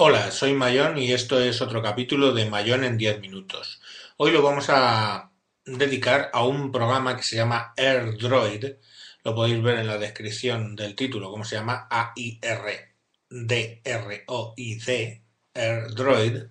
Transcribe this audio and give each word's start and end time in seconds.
Hola, 0.00 0.30
soy 0.30 0.54
Mayón 0.54 0.96
y 0.96 1.12
esto 1.12 1.40
es 1.42 1.60
otro 1.60 1.82
capítulo 1.82 2.32
de 2.32 2.48
Mayón 2.48 2.84
en 2.84 2.96
10 2.96 3.18
minutos. 3.18 3.80
Hoy 4.16 4.30
lo 4.30 4.42
vamos 4.42 4.66
a 4.68 5.32
dedicar 5.64 6.30
a 6.32 6.44
un 6.44 6.70
programa 6.70 7.16
que 7.16 7.24
se 7.24 7.34
llama 7.34 7.72
AirDroid. 7.76 8.76
Lo 9.24 9.34
podéis 9.34 9.60
ver 9.60 9.80
en 9.80 9.88
la 9.88 9.98
descripción 9.98 10.76
del 10.76 10.94
título, 10.94 11.32
cómo 11.32 11.44
se 11.44 11.56
llama 11.56 11.88
A-I-R-D-R-O-I-D, 11.90 12.42
AirDroid. 15.54 16.42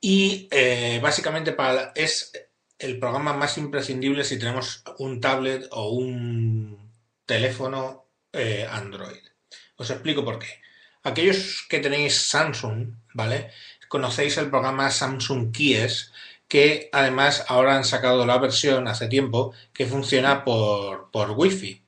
Y 0.00 0.46
eh, 0.52 1.00
básicamente 1.02 1.56
es 1.96 2.30
el 2.78 3.00
programa 3.00 3.32
más 3.32 3.58
imprescindible 3.58 4.22
si 4.22 4.38
tenemos 4.38 4.84
un 4.98 5.20
tablet 5.20 5.66
o 5.72 5.88
un 5.88 6.92
teléfono 7.26 8.06
eh, 8.32 8.64
Android. 8.70 9.24
Os 9.74 9.90
explico 9.90 10.24
por 10.24 10.38
qué. 10.38 10.67
Aquellos 11.08 11.64
que 11.70 11.80
tenéis 11.80 12.28
Samsung, 12.28 12.92
¿vale? 13.14 13.50
Conocéis 13.88 14.36
el 14.36 14.50
programa 14.50 14.90
Samsung 14.90 15.50
Kies, 15.50 16.12
que 16.46 16.90
además 16.92 17.46
ahora 17.48 17.76
han 17.76 17.84
sacado 17.84 18.26
la 18.26 18.36
versión 18.36 18.86
hace 18.86 19.08
tiempo 19.08 19.54
que 19.72 19.86
funciona 19.86 20.44
por, 20.44 21.10
por 21.10 21.30
Wi-Fi. 21.30 21.82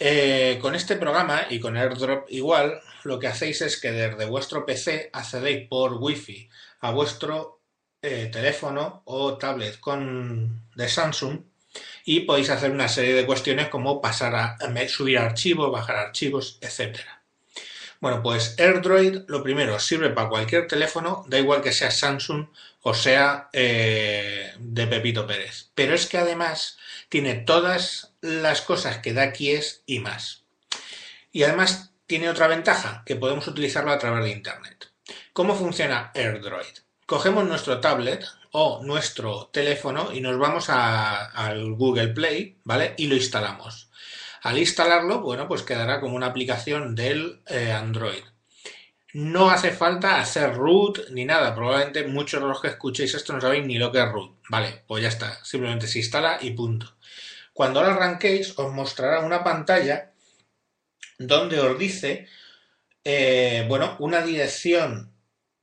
Eh, 0.00 0.58
con 0.60 0.74
este 0.74 0.96
programa 0.96 1.46
y 1.48 1.60
con 1.60 1.76
AirDrop 1.76 2.26
igual, 2.30 2.80
lo 3.04 3.20
que 3.20 3.28
hacéis 3.28 3.60
es 3.62 3.80
que 3.80 3.92
desde 3.92 4.26
vuestro 4.26 4.66
PC 4.66 5.10
accedéis 5.12 5.68
por 5.68 5.92
Wi-Fi 5.94 6.50
a 6.80 6.90
vuestro 6.90 7.60
eh, 8.02 8.28
teléfono 8.32 9.02
o 9.04 9.38
tablet 9.38 9.78
con, 9.78 10.68
de 10.74 10.88
Samsung 10.88 11.42
y 12.04 12.20
podéis 12.20 12.50
hacer 12.50 12.72
una 12.72 12.88
serie 12.88 13.14
de 13.14 13.26
cuestiones 13.26 13.68
como 13.68 14.00
pasar 14.00 14.34
a 14.34 14.58
subir 14.88 15.18
archivos, 15.18 15.70
bajar 15.70 15.96
archivos, 15.96 16.58
etcétera. 16.60 17.17
Bueno, 18.00 18.22
pues 18.22 18.54
AirDroid, 18.58 19.22
lo 19.26 19.42
primero, 19.42 19.78
sirve 19.80 20.10
para 20.10 20.28
cualquier 20.28 20.68
teléfono, 20.68 21.24
da 21.26 21.38
igual 21.38 21.60
que 21.60 21.72
sea 21.72 21.90
Samsung 21.90 22.46
o 22.82 22.94
sea 22.94 23.48
eh, 23.52 24.54
de 24.58 24.86
Pepito 24.86 25.26
Pérez. 25.26 25.70
Pero 25.74 25.94
es 25.94 26.06
que 26.06 26.18
además 26.18 26.78
tiene 27.08 27.34
todas 27.34 28.14
las 28.20 28.62
cosas 28.62 28.98
que 28.98 29.12
da 29.12 29.32
Kies 29.32 29.82
y 29.84 29.98
más. 29.98 30.44
Y 31.32 31.42
además 31.42 31.92
tiene 32.06 32.30
otra 32.30 32.46
ventaja, 32.46 33.02
que 33.04 33.16
podemos 33.16 33.46
utilizarlo 33.48 33.90
a 33.90 33.98
través 33.98 34.24
de 34.24 34.30
Internet. 34.30 34.90
¿Cómo 35.32 35.54
funciona 35.54 36.10
AirDroid? 36.14 36.78
Cogemos 37.04 37.46
nuestro 37.46 37.80
tablet 37.80 38.24
o 38.52 38.80
nuestro 38.82 39.48
teléfono 39.52 40.12
y 40.12 40.20
nos 40.20 40.38
vamos 40.38 40.68
al 40.70 41.74
Google 41.74 42.08
Play, 42.08 42.58
¿vale? 42.64 42.94
Y 42.96 43.06
lo 43.06 43.16
instalamos. 43.16 43.87
Al 44.42 44.58
instalarlo, 44.58 45.20
bueno, 45.20 45.48
pues 45.48 45.62
quedará 45.62 46.00
como 46.00 46.16
una 46.16 46.26
aplicación 46.26 46.94
del 46.94 47.40
eh, 47.46 47.72
Android. 47.72 48.22
No 49.14 49.50
hace 49.50 49.70
falta 49.70 50.20
hacer 50.20 50.54
root 50.54 51.10
ni 51.10 51.24
nada. 51.24 51.54
Probablemente 51.54 52.06
muchos 52.06 52.40
de 52.40 52.48
los 52.48 52.60
que 52.60 52.68
escuchéis 52.68 53.14
esto 53.14 53.32
no 53.32 53.40
sabéis 53.40 53.66
ni 53.66 53.78
lo 53.78 53.90
que 53.90 53.98
es 53.98 54.08
root. 54.08 54.36
Vale, 54.48 54.82
pues 54.86 55.02
ya 55.02 55.08
está. 55.08 55.42
Simplemente 55.44 55.86
se 55.86 55.98
instala 55.98 56.38
y 56.40 56.50
punto. 56.50 56.94
Cuando 57.52 57.82
lo 57.82 57.88
arranquéis, 57.88 58.56
os 58.58 58.72
mostrará 58.72 59.20
una 59.20 59.42
pantalla 59.42 60.12
donde 61.18 61.58
os 61.58 61.76
dice, 61.78 62.28
eh, 63.02 63.64
bueno, 63.66 63.96
una 63.98 64.22
dirección 64.22 65.12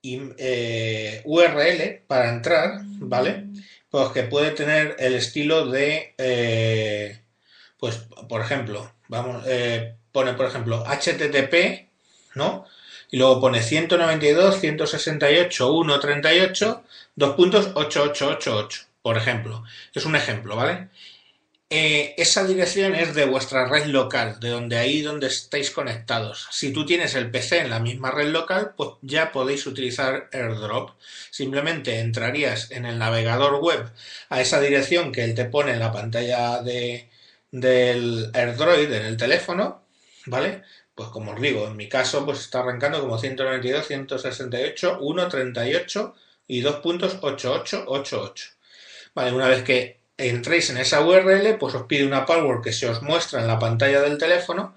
eh, 0.04 1.22
URL 1.24 2.04
para 2.08 2.30
entrar, 2.30 2.82
¿vale? 2.84 3.46
Pues 3.90 4.10
que 4.10 4.24
puede 4.24 4.52
tener 4.52 4.98
el 5.00 5.16
estilo 5.16 5.68
de 5.68 6.14
pues, 7.86 8.00
por 8.28 8.42
ejemplo, 8.42 8.92
vamos, 9.10 9.44
eh, 9.46 9.94
pone, 10.12 10.34
por 10.34 10.48
ejemplo, 10.48 10.84
HTTP, 10.88 11.88
¿no? 12.34 12.66
Y 13.12 13.18
luego 13.18 13.40
pone 13.40 13.62
192, 13.62 14.60
168, 14.60 15.84
138, 15.84 16.84
2.8888, 17.16 18.86
por 19.04 19.18
ejemplo. 19.18 19.64
Es 19.94 20.04
un 20.04 20.16
ejemplo, 20.16 20.56
¿vale? 20.56 20.90
Eh, 21.70 22.16
esa 22.18 22.44
dirección 22.44 22.96
es 22.96 23.14
de 23.14 23.26
vuestra 23.26 23.68
red 23.68 23.86
local, 23.86 24.40
de 24.40 24.50
donde 24.50 24.80
ahí 24.80 25.04
donde 25.04 25.28
estáis 25.28 25.70
conectados. 25.70 26.48
Si 26.50 26.74
tú 26.74 26.88
tienes 26.88 27.14
el 27.14 27.30
PC 27.30 27.60
en 27.60 27.70
la 27.70 27.80
misma 27.80 28.10
red 28.10 28.30
local, 28.30 28.74
pues 28.76 28.94
ya 29.04 29.32
podéis 29.32 29.68
utilizar 29.68 30.28
AirDrop. 30.34 30.96
Simplemente 31.30 32.00
entrarías 32.00 32.72
en 32.72 32.88
el 32.88 32.98
navegador 32.98 33.62
web 33.62 33.92
a 34.30 34.42
esa 34.42 34.60
dirección 34.60 35.12
que 35.12 35.24
él 35.24 35.36
te 35.36 35.46
pone 35.46 35.74
en 35.74 35.80
la 35.80 35.92
pantalla 35.92 36.64
de, 36.64 37.10
del 37.56 38.32
AirDroid 38.34 38.92
en 38.92 39.06
el 39.06 39.16
teléfono, 39.16 39.86
¿vale? 40.26 40.64
Pues 40.94 41.08
como 41.10 41.32
os 41.32 41.42
digo, 41.42 41.68
en 41.68 41.78
mi 41.78 41.88
caso, 41.88 42.26
pues 42.26 42.40
está 42.40 42.60
arrancando 42.60 43.00
como 43.00 43.18
192, 43.18 43.88
168, 43.88 45.00
138 45.00 46.16
y 46.48 46.62
2.8888. 46.62 48.56
Vale, 49.14 49.32
una 49.32 49.48
vez 49.48 49.64
que 49.64 50.02
entréis 50.18 50.70
en 50.70 50.78
esa 50.78 51.02
URL, 51.02 51.58
pues 51.58 51.76
os 51.76 51.84
pide 51.84 52.06
una 52.06 52.26
password 52.26 52.62
que 52.62 52.74
se 52.74 52.90
os 52.90 53.02
muestra 53.02 53.40
en 53.40 53.48
la 53.48 53.58
pantalla 53.58 54.02
del 54.02 54.18
teléfono, 54.18 54.76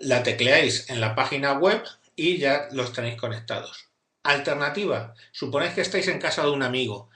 la 0.00 0.22
tecleáis 0.22 0.88
en 0.90 1.00
la 1.00 1.16
página 1.16 1.54
web 1.54 1.82
y 2.14 2.38
ya 2.38 2.68
los 2.70 2.92
tenéis 2.92 3.20
conectados. 3.20 3.88
Alternativa, 4.22 5.14
suponéis 5.32 5.74
que 5.74 5.80
estáis 5.80 6.06
en 6.06 6.20
casa 6.20 6.44
de 6.44 6.50
un 6.50 6.62
amigo 6.62 7.10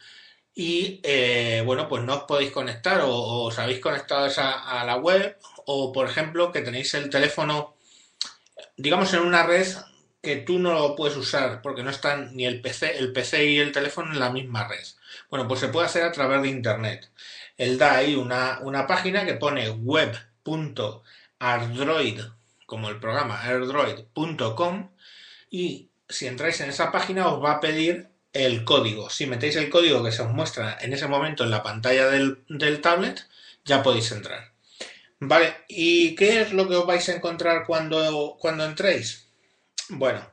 y 0.58 1.00
eh, 1.04 1.62
bueno, 1.64 1.88
pues 1.88 2.02
no 2.02 2.14
os 2.16 2.22
podéis 2.24 2.50
conectar 2.50 3.02
o, 3.02 3.44
os 3.44 3.56
habéis 3.60 3.78
conectado 3.78 4.28
a, 4.38 4.84
la 4.84 4.96
web 4.96 5.38
o 5.66 5.92
por 5.92 6.08
ejemplo 6.08 6.50
que 6.50 6.62
tenéis 6.62 6.94
el 6.94 7.10
teléfono, 7.10 7.76
digamos 8.76 9.14
en 9.14 9.20
una 9.20 9.44
red 9.44 9.68
que 10.20 10.38
tú 10.38 10.58
no 10.58 10.74
lo 10.74 10.96
puedes 10.96 11.16
usar 11.16 11.62
porque 11.62 11.84
no 11.84 11.90
están 11.90 12.34
ni 12.34 12.44
el 12.44 12.60
PC, 12.60 12.98
el 12.98 13.12
PC 13.12 13.44
y 13.44 13.60
el 13.60 13.70
teléfono 13.70 14.12
en 14.12 14.18
la 14.18 14.30
misma 14.30 14.66
red. 14.66 14.84
Bueno, 15.30 15.46
pues 15.46 15.60
se 15.60 15.68
puede 15.68 15.86
hacer 15.86 16.02
a 16.02 16.10
través 16.10 16.42
de 16.42 16.48
internet. 16.48 17.08
Él 17.56 17.78
da 17.78 17.94
ahí 17.94 18.16
una, 18.16 18.58
una 18.62 18.88
página 18.88 19.24
que 19.24 19.34
pone 19.34 19.70
web.ardroid, 19.70 20.20
como 22.66 22.88
el 22.88 22.98
programa 22.98 23.40
airdroid.com, 23.42 24.90
y 25.50 25.88
si 26.08 26.26
entráis 26.26 26.60
en 26.60 26.70
esa 26.70 26.90
página 26.90 27.28
os 27.28 27.40
va 27.40 27.52
a 27.52 27.60
pedir 27.60 28.08
el 28.38 28.64
código. 28.64 29.10
Si 29.10 29.26
metéis 29.26 29.56
el 29.56 29.68
código 29.68 30.02
que 30.02 30.12
se 30.12 30.22
os 30.22 30.30
muestra 30.30 30.78
en 30.80 30.92
ese 30.92 31.08
momento 31.08 31.44
en 31.44 31.50
la 31.50 31.62
pantalla 31.62 32.08
del, 32.08 32.80
tablet, 32.80 33.26
ya 33.64 33.82
podéis 33.82 34.12
entrar. 34.12 34.52
Vale, 35.20 35.56
¿y 35.68 36.14
qué 36.14 36.40
es 36.40 36.52
lo 36.52 36.68
que 36.68 36.76
os 36.76 36.86
vais 36.86 37.08
a 37.08 37.14
encontrar 37.14 37.66
cuando, 37.66 38.36
cuando 38.38 38.64
entréis? 38.64 39.28
Bueno, 39.88 40.32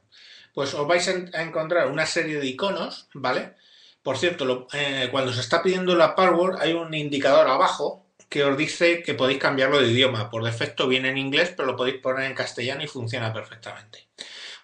pues 0.53 0.73
os 0.73 0.87
vais 0.87 1.07
a 1.07 1.41
encontrar 1.41 1.87
una 1.87 2.05
serie 2.05 2.39
de 2.39 2.45
iconos, 2.45 3.07
¿vale? 3.13 3.55
Por 4.03 4.17
cierto, 4.17 4.67
eh, 4.73 5.09
cuando 5.11 5.33
se 5.33 5.41
está 5.41 5.63
pidiendo 5.63 5.95
la 5.95 6.15
password 6.15 6.61
hay 6.61 6.73
un 6.73 6.93
indicador 6.93 7.47
abajo 7.47 8.05
que 8.29 8.43
os 8.43 8.55
dice 8.55 9.01
que 9.01 9.15
podéis 9.15 9.39
cambiarlo 9.39 9.81
de 9.81 9.87
idioma. 9.87 10.29
Por 10.29 10.43
defecto 10.43 10.87
viene 10.87 11.09
en 11.09 11.17
inglés, 11.17 11.53
pero 11.55 11.67
lo 11.67 11.75
podéis 11.75 12.01
poner 12.01 12.25
en 12.25 12.35
castellano 12.35 12.83
y 12.83 12.87
funciona 12.87 13.33
perfectamente. 13.33 14.07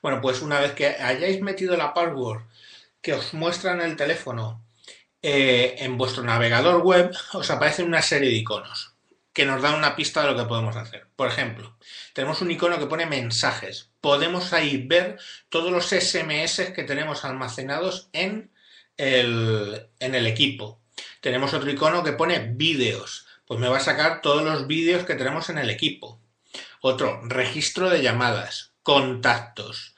Bueno, 0.01 0.21
pues 0.21 0.41
una 0.41 0.59
vez 0.59 0.73
que 0.73 0.87
hayáis 0.87 1.41
metido 1.41 1.75
la 1.75 1.93
password 1.93 2.43
que 3.01 3.13
os 3.13 3.33
muestra 3.33 3.73
en 3.73 3.81
el 3.81 3.95
teléfono 3.95 4.63
eh, 5.21 5.75
en 5.79 5.97
vuestro 5.97 6.23
navegador 6.23 6.81
web, 6.81 7.11
os 7.33 7.49
aparecen 7.51 7.85
una 7.85 8.01
serie 8.01 8.29
de 8.29 8.35
iconos 8.35 8.91
que 9.33 9.45
nos 9.45 9.61
dan 9.61 9.75
una 9.75 9.95
pista 9.95 10.21
de 10.21 10.31
lo 10.31 10.37
que 10.37 10.47
podemos 10.47 10.75
hacer. 10.75 11.07
Por 11.15 11.27
ejemplo, 11.27 11.77
tenemos 12.13 12.41
un 12.41 12.51
icono 12.51 12.79
que 12.79 12.87
pone 12.87 13.05
mensajes. 13.05 13.89
Podemos 14.01 14.51
ahí 14.53 14.85
ver 14.85 15.19
todos 15.49 15.71
los 15.71 15.87
SMS 15.87 16.71
que 16.75 16.83
tenemos 16.83 17.23
almacenados 17.23 18.09
en 18.13 18.51
el, 18.97 19.87
en 19.99 20.15
el 20.15 20.27
equipo. 20.27 20.81
Tenemos 21.21 21.53
otro 21.53 21.71
icono 21.71 22.03
que 22.03 22.13
pone 22.13 22.39
vídeos. 22.39 23.25
Pues 23.45 23.59
me 23.59 23.69
va 23.69 23.77
a 23.77 23.81
sacar 23.81 24.21
todos 24.21 24.43
los 24.43 24.67
vídeos 24.67 25.05
que 25.05 25.15
tenemos 25.15 25.49
en 25.49 25.57
el 25.57 25.69
equipo. 25.69 26.19
Otro, 26.81 27.21
registro 27.23 27.89
de 27.89 28.01
llamadas, 28.01 28.71
contactos, 28.83 29.90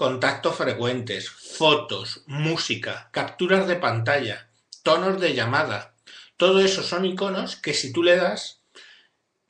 contactos 0.00 0.56
frecuentes, 0.56 1.28
fotos, 1.28 2.22
música, 2.26 3.10
capturas 3.12 3.68
de 3.68 3.76
pantalla, 3.76 4.48
tonos 4.82 5.20
de 5.20 5.34
llamada. 5.34 5.92
Todo 6.38 6.60
eso 6.60 6.82
son 6.82 7.04
iconos 7.04 7.56
que 7.56 7.74
si 7.74 7.92
tú 7.92 8.02
le 8.02 8.16
das, 8.16 8.62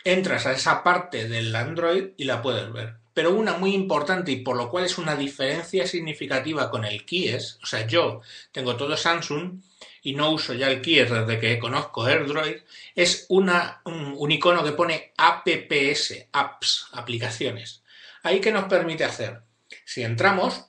entras 0.02 0.47
a 0.47 0.52
esa 0.52 0.82
parte 0.82 1.29
del 1.29 1.55
Android 1.55 2.14
y 2.17 2.25
la 2.25 2.43
puedes 2.43 2.73
ver. 2.73 2.97
Pero 3.14 3.31
una 3.31 3.58
muy 3.58 3.75
importante 3.75 4.32
y 4.32 4.43
por 4.43 4.56
lo 4.56 4.70
cual 4.70 4.87
es 4.87 4.99
una 4.99 5.14
diferencia 5.14 5.87
significativa 5.87 6.69
con 6.69 6.85
el 6.85 7.05
Kies, 7.05 7.61
o 7.62 7.67
sea, 7.67 7.87
yo 7.87 8.20
tengo 8.50 8.75
todo 8.75 8.96
Samsung 8.96 9.61
y 10.03 10.14
no 10.14 10.32
uso 10.32 10.53
ya 10.53 10.69
el 10.69 10.82
Kies 10.82 11.12
desde 11.12 11.38
que 11.38 11.61
conozco 11.61 12.06
AirDroid, 12.06 12.56
es 12.96 13.25
un, 13.29 13.53
un 13.85 14.32
icono 14.32 14.64
que 14.64 14.73
pone 14.73 15.12
apps, 15.17 16.26
apps, 16.32 16.88
aplicaciones. 16.91 17.85
Ahí 18.25 18.41
que 18.41 18.50
nos 18.50 18.64
permite 18.64 19.05
hacer 19.05 19.49
si 19.91 20.05
entramos, 20.05 20.67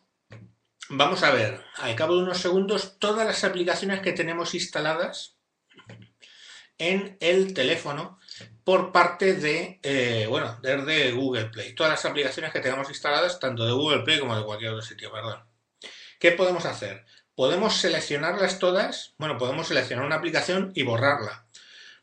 vamos 0.89 1.21
a 1.21 1.29
ver 1.29 1.63
al 1.75 1.95
cabo 1.95 2.15
de 2.15 2.23
unos 2.23 2.39
segundos 2.39 2.97
todas 2.97 3.23
las 3.23 3.43
aplicaciones 3.43 3.99
que 3.99 4.13
tenemos 4.13 4.55
instaladas 4.55 5.37
en 6.79 7.17
el 7.19 7.53
teléfono 7.53 8.17
por 8.63 8.91
parte 8.91 9.35
de, 9.35 9.79
eh, 9.83 10.25
bueno, 10.27 10.57
desde 10.63 11.11
Google 11.11 11.51
Play. 11.51 11.75
Todas 11.75 11.91
las 11.91 12.05
aplicaciones 12.05 12.51
que 12.51 12.61
tenemos 12.61 12.89
instaladas, 12.89 13.39
tanto 13.39 13.63
de 13.63 13.73
Google 13.73 14.01
Play 14.01 14.19
como 14.19 14.35
de 14.35 14.43
cualquier 14.43 14.71
otro 14.71 14.81
sitio, 14.81 15.11
perdón. 15.11 15.43
¿Qué 16.19 16.31
podemos 16.31 16.65
hacer? 16.65 17.05
Podemos 17.35 17.75
seleccionarlas 17.75 18.57
todas, 18.57 19.13
bueno, 19.19 19.37
podemos 19.37 19.67
seleccionar 19.67 20.03
una 20.03 20.15
aplicación 20.15 20.71
y 20.73 20.81
borrarla. 20.81 21.45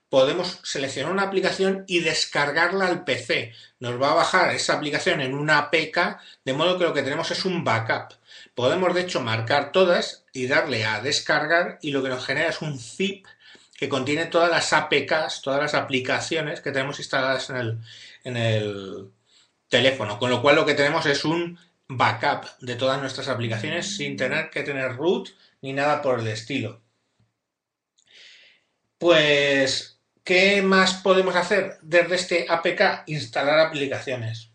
Podemos 0.08 0.60
seleccionar 0.62 1.12
una 1.12 1.24
aplicación 1.24 1.84
y 1.86 2.00
descargarla 2.00 2.86
al 2.86 3.04
PC. 3.04 3.52
Nos 3.78 4.00
va 4.00 4.12
a 4.12 4.14
bajar 4.14 4.54
esa 4.54 4.74
aplicación 4.74 5.20
en 5.20 5.34
una 5.34 5.58
APK, 5.58 6.18
de 6.44 6.52
modo 6.54 6.78
que 6.78 6.84
lo 6.84 6.94
que 6.94 7.02
tenemos 7.02 7.30
es 7.30 7.44
un 7.44 7.62
backup. 7.62 8.14
Podemos 8.54 8.94
de 8.94 9.02
hecho 9.02 9.20
marcar 9.20 9.70
todas 9.70 10.24
y 10.32 10.46
darle 10.46 10.84
a 10.84 11.00
descargar 11.00 11.78
y 11.82 11.90
lo 11.90 12.02
que 12.02 12.08
nos 12.08 12.24
genera 12.24 12.48
es 12.48 12.62
un 12.62 12.78
zip 12.78 13.26
que 13.78 13.88
contiene 13.88 14.26
todas 14.26 14.50
las 14.50 14.72
APKs, 14.72 15.42
todas 15.42 15.60
las 15.60 15.74
aplicaciones 15.74 16.60
que 16.60 16.72
tenemos 16.72 16.98
instaladas 16.98 17.50
en 17.50 18.36
el, 18.36 19.10
teléfono. 19.68 20.18
Con 20.18 20.30
lo 20.30 20.42
cual 20.42 20.56
lo 20.56 20.66
que 20.66 20.74
tenemos 20.74 21.06
es 21.06 21.24
un 21.24 21.58
backup 21.86 22.46
de 22.60 22.74
todas 22.74 23.00
nuestras 23.00 23.28
aplicaciones 23.28 23.96
sin 23.96 24.16
tener 24.16 24.50
que 24.50 24.62
tener 24.62 24.96
root 24.96 25.28
ni 25.62 25.72
nada 25.72 26.02
por 26.02 26.20
el 26.20 26.26
estilo. 26.28 26.80
Pues, 28.98 29.97
¿qué 30.28 30.60
más 30.60 30.92
podemos 30.96 31.34
hacer 31.36 31.78
desde 31.80 32.14
este 32.16 32.46
APK? 32.46 33.04
Instalar 33.06 33.60
aplicaciones. 33.60 34.50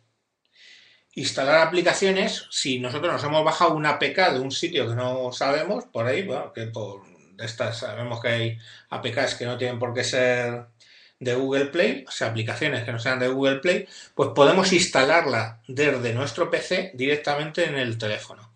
Instalar 1.16 1.62
aplicaciones, 1.62 2.46
si 2.52 2.78
nosotros 2.80 3.12
nos 3.12 3.24
hemos 3.24 3.44
bajado 3.44 3.74
una 3.74 3.90
APK 3.90 4.34
de 4.34 4.40
un 4.40 4.52
sitio 4.52 4.88
que 4.88 4.94
no 4.94 5.32
sabemos, 5.32 5.86
por 5.86 6.06
ahí, 6.06 6.22
bueno, 6.22 6.54
que 6.54 6.68
por 6.68 7.02
estas 7.40 7.80
sabemos 7.80 8.22
que 8.22 8.28
hay 8.28 8.58
APKs 8.92 9.34
que 9.34 9.46
no 9.46 9.58
tienen 9.58 9.80
por 9.80 9.96
qué 9.96 10.04
ser 10.04 10.68
de 11.20 11.34
Google 11.34 11.66
Play, 11.66 12.06
o 12.08 12.12
sea, 12.12 12.28
aplicaciones 12.28 12.84
que 12.84 12.92
no 12.92 13.00
sean 13.00 13.18
de 13.18 13.30
Google 13.30 13.56
Play, 13.56 13.88
pues 14.14 14.30
podemos 14.36 14.72
instalarla 14.74 15.60
desde 15.68 16.14
nuestro 16.14 16.52
PC 16.52 16.92
directamente 16.94 17.66
en 17.66 17.80
el 17.80 17.98
teléfono. 17.98 18.53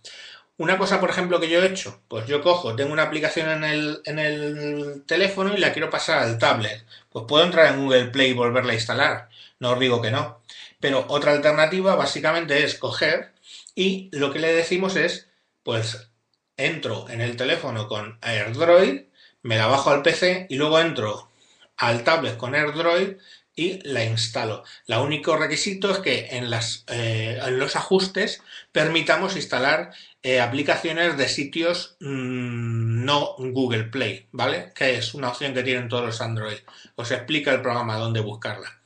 Una 0.57 0.77
cosa, 0.77 1.00
por 1.00 1.09
ejemplo, 1.12 1.39
que 1.39 1.50
yo 1.50 1.62
he 1.62 1.68
hecho, 1.68 2.01
pues 2.07 2.25
yo 2.25 2.42
cojo, 2.42 2.75
tengo 2.75 2.92
una 2.92 3.04
aplicación 3.04 3.50
en 3.50 3.63
el, 3.63 4.01
en 4.06 4.18
el 4.19 5.04
teléfono 5.06 5.54
y 5.54 5.59
la 5.59 5.71
quiero 5.71 5.89
pasar 5.92 6.19
al 6.24 6.39
tablet. 6.39 6.83
Pues 7.12 7.25
puedo 7.27 7.44
entrar 7.45 7.74
en 7.74 7.83
Google 7.83 8.06
Play 8.07 8.31
y 8.31 8.33
volverla 8.33 8.71
a 8.71 8.75
instalar. 8.75 9.30
No 9.59 9.71
os 9.74 9.80
digo 9.80 10.01
que 10.01 10.12
no. 10.12 10.42
Pero 10.80 11.06
otra 11.09 11.31
alternativa 11.33 11.95
básicamente 11.95 12.63
es 12.63 12.75
coger 12.75 13.33
y 13.75 14.09
lo 14.12 14.33
que 14.33 14.39
le 14.39 14.54
decimos 14.54 14.95
es, 14.95 15.27
pues 15.63 16.09
entro 16.57 17.07
en 17.09 17.21
el 17.21 17.38
teléfono 17.38 17.88
con 17.88 18.18
AirDroid, 18.21 19.01
me 19.44 19.57
la 19.57 19.68
bajo 19.68 19.92
al 19.92 20.01
PC 20.01 20.48
y 20.50 20.56
luego 20.56 20.80
entro 20.80 21.30
al 21.77 22.04
tablet 22.04 22.38
con 22.38 22.56
AirDroid 22.56 23.18
y 23.57 23.80
la 23.89 24.06
instalo. 24.06 24.63
El 24.88 25.00
único 25.00 25.36
requisito 25.36 25.92
es 25.92 25.98
que 25.98 26.27
en, 26.30 26.48
eh, 26.88 27.39
los 27.50 27.75
ajustes 27.75 28.42
permitamos 28.71 29.36
instalar 29.36 29.92
eh, 30.21 30.39
aplicaciones 30.39 31.18
de 31.18 31.27
sitios 31.27 31.98
mm, 32.00 33.04
no 33.04 33.36
Google 33.39 33.86
Play, 33.86 34.27
¿vale? 34.31 34.71
Que 34.75 34.98
es 34.98 35.13
una 35.15 35.30
opción 35.30 35.56
que 35.56 35.63
tienen 35.63 35.89
todos 35.89 36.06
los 36.06 36.21
Android. 36.21 36.59
Os 36.95 37.12
explica 37.12 37.51
el 37.51 37.62
programa 37.62 37.98
dónde 37.98 38.19
buscarla. 38.19 38.80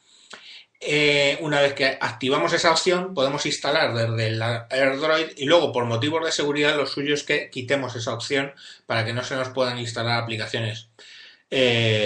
Eh, 0.80 1.38
una 1.42 1.60
vez 1.62 1.74
que 1.74 1.98
activamos 2.00 2.54
esa 2.54 2.72
opción, 2.72 3.14
podemos 3.14 3.46
instalar 3.46 3.94
desde 3.94 4.28
el 4.30 4.42
AirDroid 4.42 5.38
y 5.38 5.46
luego, 5.46 5.74
por 5.74 5.86
motivos 5.86 6.26
de 6.26 6.32
seguridad, 6.32 6.78
lo 6.78 6.88
suyo 6.88 7.14
es 7.14 7.24
que 7.24 7.50
quitemos 7.50 7.96
esa 7.96 8.14
opción 8.14 8.54
para 8.88 9.06
que 9.06 9.14
no 9.14 9.24
se 9.24 9.36
nos 9.36 9.50
puedan 9.50 9.78
instalar 9.80 10.24
aplicaciones 10.24 10.90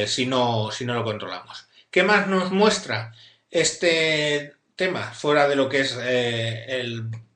si, 0.07 0.25
no, 0.25 0.71
si 0.71 0.83
no 0.85 0.95
lo 0.95 1.03
controlamos. 1.03 1.67
¿Qué 1.95 2.03
más 2.03 2.27
nos 2.27 2.51
muestra 2.51 3.13
este 3.49 4.51
tema 4.75 5.13
fuera 5.13 5.47
de 5.47 5.55
lo 5.55 5.69
que 5.69 5.79
es 5.79 5.97
eh, 5.97 6.81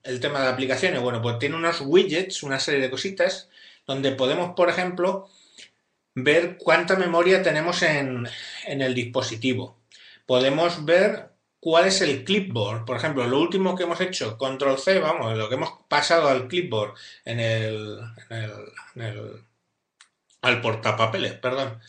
el, 0.03 0.19
tema 0.19 0.41
de 0.41 0.49
aplicaciones? 0.49 1.01
Bueno, 1.01 1.21
pues 1.21 1.39
tiene 1.39 1.55
unos 1.55 1.79
widgets, 1.79 2.43
una 2.43 2.59
serie 2.59 2.81
de 2.81 2.89
cositas, 2.89 3.47
donde 3.87 4.11
podemos, 4.11 4.55
por 4.57 4.69
ejemplo, 4.69 5.29
ver 6.13 6.57
cuánta 6.57 6.97
memoria 6.97 7.41
tenemos 7.41 7.81
en, 7.83 8.27
el 8.67 8.93
dispositivo. 8.93 9.77
Podemos 10.25 10.83
ver 10.83 11.29
cuál 11.61 11.85
es 11.85 12.01
el 12.01 12.25
clipboard. 12.25 12.83
Por 12.83 12.97
ejemplo, 12.97 13.25
lo 13.27 13.39
último 13.39 13.77
que 13.77 13.83
hemos 13.83 14.01
hecho, 14.01 14.37
control 14.37 14.77
C, 14.77 14.99
vamos, 14.99 15.37
lo 15.37 15.47
que 15.47 15.55
hemos 15.55 15.71
pasado 15.87 16.27
al 16.27 16.49
clipboard 16.49 16.95
en 17.23 17.39
el, 17.39 17.99
en 18.29 19.01
el 19.01 19.43
al 20.41 20.61
portapapeles, 20.61 21.33
perdón, 21.33 21.79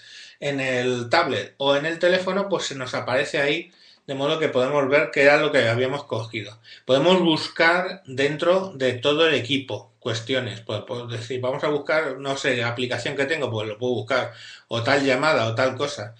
en 0.40 0.60
el 0.60 1.08
tablet 1.08 1.54
o 1.58 1.76
en 1.76 1.86
el 1.86 1.98
teléfono, 1.98 2.48
pues 2.48 2.66
se 2.66 2.74
nos 2.74 2.94
aparece 2.94 3.40
ahí 3.40 3.72
de 4.06 4.14
modo 4.16 4.40
que 4.40 4.48
podemos 4.48 4.88
ver 4.88 5.10
qué 5.12 5.22
era 5.22 5.36
lo 5.36 5.52
que 5.52 5.68
habíamos 5.68 6.02
cogido. 6.04 6.58
Podemos 6.84 7.20
buscar 7.20 8.02
dentro 8.06 8.72
de 8.74 8.94
todo 8.94 9.28
el 9.28 9.34
equipo 9.34 9.92
cuestiones. 10.00 10.60
Pues, 10.62 10.82
pues 10.84 11.08
decir, 11.08 11.40
vamos 11.40 11.62
a 11.62 11.68
buscar, 11.68 12.18
no 12.18 12.36
sé, 12.36 12.64
aplicación 12.64 13.14
que 13.14 13.26
tengo, 13.26 13.48
pues 13.50 13.68
lo 13.68 13.78
puedo 13.78 13.94
buscar, 13.94 14.32
o 14.66 14.82
tal 14.82 15.04
llamada, 15.04 15.46
o 15.46 15.54
tal 15.54 15.76
cosa. 15.76 16.16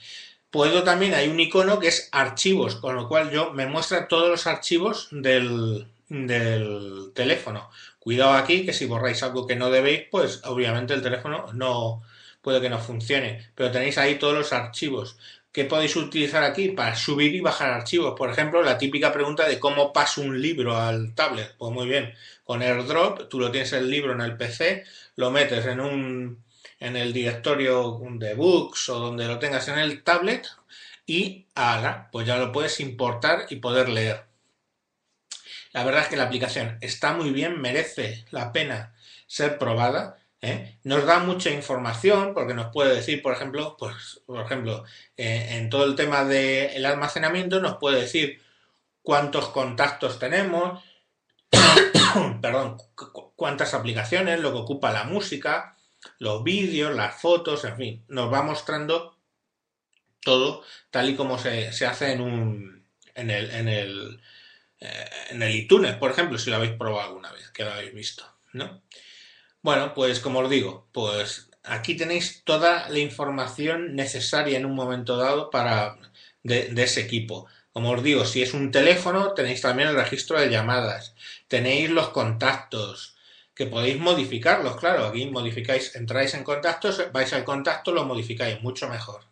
Puedo 0.51 0.85
también, 0.85 1.15
hay 1.15 1.29
un 1.29 1.41
icono 1.41 1.81
que 1.81 1.89
es 1.89 2.09
archivos, 2.13 2.77
con 2.77 2.95
lo 2.95 3.09
cual 3.09 3.31
yo 3.31 3.53
me 3.53 3.67
muestra 3.67 4.07
todos 4.07 4.29
los 4.29 4.47
archivos 4.47 5.09
del, 5.11 5.89
del 6.09 7.11
teléfono. 7.15 7.71
Cuidado 7.99 8.35
aquí, 8.35 8.65
que 8.65 8.73
si 8.73 8.87
borráis 8.87 9.23
algo 9.23 9.47
que 9.47 9.57
no 9.57 9.71
debéis, 9.71 10.03
pues 10.11 10.43
obviamente 10.45 10.95
el 10.95 11.03
teléfono 11.03 11.53
no, 11.55 12.03
puede 12.43 12.61
que 12.61 12.71
no 12.71 12.79
funcione, 12.79 13.51
pero 13.55 13.71
tenéis 13.71 13.99
ahí 13.99 14.17
todos 14.19 14.35
los 14.35 14.53
archivos. 14.53 15.17
¿Qué 15.53 15.65
podéis 15.65 15.97
utilizar 15.97 16.45
aquí? 16.45 16.69
Para 16.69 16.95
subir 16.95 17.35
y 17.35 17.41
bajar 17.41 17.71
archivos. 17.71 18.15
Por 18.17 18.31
ejemplo, 18.31 18.63
la 18.63 18.79
típica 18.79 19.13
pregunta 19.13 19.49
de 19.49 19.59
cómo 19.59 19.93
paso 19.93 20.21
un 20.23 20.41
libro 20.41 20.77
al 20.77 21.15
tablet. 21.15 21.57
Pues 21.59 21.73
muy 21.73 21.89
bien, 21.89 22.15
con 22.45 22.63
AirDrop, 22.63 23.29
tú 23.29 23.41
lo 23.41 23.51
tienes 23.51 23.73
el 23.73 23.91
libro 23.91 24.13
en 24.13 24.21
el 24.21 24.37
PC, 24.37 24.85
lo 25.17 25.31
metes 25.31 25.67
en 25.67 25.81
un 25.81 26.45
en 26.81 26.97
el 26.97 27.13
directorio 27.13 28.01
de 28.13 28.35
books 28.35 28.89
o 28.89 28.99
donde 28.99 29.27
lo 29.27 29.39
tengas 29.39 29.69
en 29.69 29.79
el 29.79 30.03
tablet 30.03 30.49
y 31.07 31.47
haga, 31.55 32.09
pues 32.11 32.27
ya 32.27 32.39
lo 32.39 32.53
puedes 32.53 32.81
importar 32.81 33.47
y 33.51 33.57
poder 33.57 33.89
leer. 33.89 34.25
La 35.73 35.85
verdad 35.85 36.03
es 36.03 36.09
que 36.09 36.17
la 36.17 36.25
aplicación 36.25 36.79
está 36.81 37.13
muy 37.13 37.31
bien, 37.31 37.61
merece 37.61 38.25
la 38.31 38.53
pena 38.53 38.95
ser 39.27 39.59
probada 39.59 40.20
¿eh? 40.43 40.79
Nos 40.85 41.05
da 41.07 41.19
mucha 41.21 41.51
información 41.51 42.35
porque 42.35 42.55
nos 42.55 42.73
puede 42.73 42.95
decir, 42.95 43.23
por 43.23 43.33
ejemplo, 43.33 43.77
pues, 43.79 44.23
por 44.27 44.45
ejemplo, 44.45 44.85
eh, 45.17 45.49
en 45.53 45.71
todo 45.71 45.85
el 45.85 45.95
tema 45.95 46.25
del 46.25 46.85
almacenamiento 46.87 47.61
nos 47.61 47.77
puede 47.77 48.03
decir 48.03 48.43
cuántos 49.03 49.49
contactos 49.49 50.19
tenemos, 50.19 50.83
perdón, 52.41 52.79
cuántas 53.37 53.75
aplicaciones, 53.75 54.41
lo 54.41 54.53
que 54.53 54.59
ocupa 54.59 54.93
la 54.93 55.05
música, 55.05 55.77
los 56.19 56.43
vídeos, 56.43 56.95
las 56.95 57.21
fotos, 57.21 57.65
en 57.65 57.77
fin, 57.77 58.05
nos 58.09 58.33
va 58.33 58.43
mostrando 58.43 59.17
todo 60.23 60.65
tal 60.91 61.09
y 61.11 61.17
como 61.17 61.39
se, 61.39 61.69
hace 61.87 62.13
en 62.13 62.21
un 62.21 62.87
en 63.15 63.31
el 63.31 63.51
en 63.51 63.69
el 63.69 64.23
eh, 64.81 65.11
en 65.31 65.43
el 65.43 65.55
iTunes, 65.55 65.95
por 65.97 66.11
ejemplo, 66.11 66.39
si 66.39 66.51
lo 66.51 66.57
habéis 66.57 66.73
probado 66.73 67.09
alguna 67.09 67.33
vez, 67.33 67.51
que 67.51 67.65
lo 67.65 67.73
habéis 67.73 67.95
visto, 67.95 68.25
¿no? 68.53 68.83
Bueno, 69.63 69.93
pues 69.95 70.21
como 70.21 70.41
os 70.41 70.51
digo, 70.51 70.89
pues 70.93 71.51
aquí 71.65 71.95
tenéis 71.95 72.43
toda 72.45 72.89
la 72.89 72.99
información 72.99 73.95
necesaria 73.95 74.57
en 74.57 74.65
un 74.65 74.75
momento 74.75 75.17
dado 75.17 75.51
para 75.51 75.99
de, 76.43 76.73
ese 76.77 77.03
equipo. 77.03 77.47
Como 77.73 77.91
os 77.91 78.03
digo, 78.03 78.25
si 78.25 78.43
es 78.43 78.55
un 78.55 78.71
teléfono, 78.71 79.35
tenéis 79.35 79.61
también 79.61 79.91
el 79.91 79.97
registro 79.97 80.41
de 80.41 80.49
llamadas, 80.51 81.15
tenéis 81.47 81.91
los 81.91 82.09
contactos, 82.09 83.17
que 83.55 83.67
podéis 83.67 83.99
modificarlos, 84.01 84.77
claro, 84.77 85.05
aquí 85.05 85.27
modificáis, 85.27 85.95
entráis 85.95 86.33
en 86.35 86.45
contactos, 86.45 87.13
vais 87.13 87.33
al 87.35 87.45
contacto, 87.45 87.93
lo 87.93 88.07
modificáis, 88.07 88.63
mucho 88.63 88.89
mejor. 88.89 89.25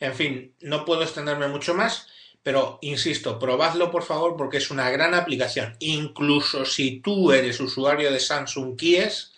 En 0.00 0.14
fin, 0.14 0.54
no 0.60 0.84
puedo 0.84 1.02
extenderme 1.04 1.46
mucho 1.46 1.74
más, 1.74 2.08
pero 2.42 2.78
insisto, 2.82 3.38
probadlo 3.38 3.90
por 3.90 4.02
favor 4.02 4.36
porque 4.36 4.58
es 4.58 4.70
una 4.70 4.90
gran 4.90 5.14
aplicación. 5.14 5.76
Incluso 5.78 6.64
si 6.64 7.00
tú 7.00 7.32
eres 7.32 7.60
usuario 7.60 8.12
de 8.12 8.20
Samsung 8.20 8.76
Kies, 8.76 9.33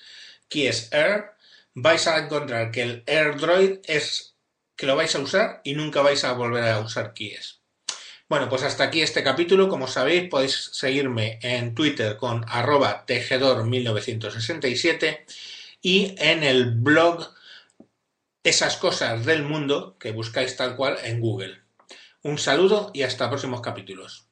es 0.51 0.93
Air, 0.93 1.33
vais 1.75 2.07
a 2.07 2.19
encontrar 2.19 2.71
que 2.71 2.83
el 2.83 3.05
AirDroid 3.07 3.81
es 3.85 4.37
que 4.77 4.87
lo 4.87 4.97
vais 4.97 5.15
a 5.15 5.21
usar 5.21 5.61
y 5.65 5.75
nunca 5.75 6.03
vais 6.03 6.25
a 6.25 6.33
volver 6.33 6.65
a 6.65 6.81
usar 6.81 7.13
Kies. 7.13 7.61
Bueno, 8.29 8.49
pues 8.49 8.63
hasta 8.63 8.85
aquí 8.85 9.03
este 9.03 9.23
capítulo. 9.23 9.69
Como 9.69 9.87
sabéis, 9.87 10.29
podéis 10.29 10.71
seguirme 10.73 11.39
en 11.43 11.75
Twitter 11.75 12.17
con 12.17 12.45
arroba 12.49 13.05
tejedor1967 13.07 15.25
y 15.81 16.15
en 16.19 16.43
el 16.43 16.73
blog 16.73 17.35
Esas 18.43 18.77
cosas 18.77 19.25
del 19.25 19.43
mundo 19.43 19.97
que 19.99 20.13
buscáis 20.13 20.57
tal 20.57 20.77
cual 20.77 20.99
en 21.03 21.21
Google. 21.21 21.63
Un 22.23 22.39
saludo 22.39 22.91
y 22.95 23.03
hasta 23.03 23.29
próximos 23.29 23.61
capítulos. 23.61 24.26